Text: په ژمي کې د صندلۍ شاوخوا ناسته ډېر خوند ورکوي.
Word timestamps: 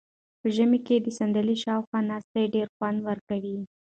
په 0.39 0.47
ژمي 0.55 0.79
کې 0.87 0.95
د 1.01 1.07
صندلۍ 1.17 1.57
شاوخوا 1.63 1.99
ناسته 2.09 2.51
ډېر 2.55 2.67
خوند 2.75 2.97
ورکوي. 3.09 3.57